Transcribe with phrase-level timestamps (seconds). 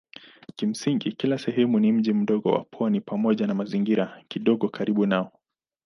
[0.55, 5.31] Kimsingi kila sehemu ni mji mdogo wa pwani pamoja na mazingira kidogo karibu nao.